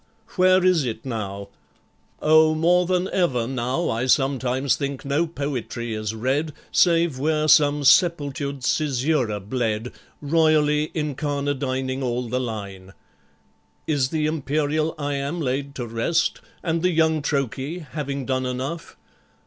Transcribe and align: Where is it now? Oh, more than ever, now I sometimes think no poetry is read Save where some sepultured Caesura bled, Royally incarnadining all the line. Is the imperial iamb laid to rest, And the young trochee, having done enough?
Where 0.35 0.65
is 0.65 0.83
it 0.83 1.05
now? 1.05 1.49
Oh, 2.23 2.55
more 2.55 2.87
than 2.87 3.07
ever, 3.09 3.45
now 3.45 3.87
I 3.91 4.07
sometimes 4.07 4.75
think 4.75 5.05
no 5.05 5.27
poetry 5.27 5.93
is 5.93 6.15
read 6.15 6.53
Save 6.71 7.19
where 7.19 7.47
some 7.47 7.83
sepultured 7.83 8.61
Caesura 8.63 9.39
bled, 9.39 9.91
Royally 10.19 10.87
incarnadining 10.95 12.01
all 12.01 12.27
the 12.27 12.39
line. 12.41 12.93
Is 13.85 14.09
the 14.09 14.25
imperial 14.25 14.95
iamb 14.95 15.39
laid 15.39 15.75
to 15.75 15.85
rest, 15.85 16.41
And 16.63 16.81
the 16.81 16.89
young 16.89 17.21
trochee, 17.21 17.85
having 17.87 18.25
done 18.25 18.47
enough? 18.47 18.97